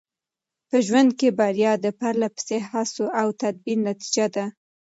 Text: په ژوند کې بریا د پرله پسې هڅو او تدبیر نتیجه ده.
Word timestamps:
په 0.69 0.77
ژوند 0.87 1.09
کې 1.19 1.29
بریا 1.39 1.73
د 1.85 1.87
پرله 1.99 2.27
پسې 2.35 2.57
هڅو 2.69 3.05
او 3.19 3.27
تدبیر 3.41 3.77
نتیجه 3.89 4.25
ده. 4.35 4.45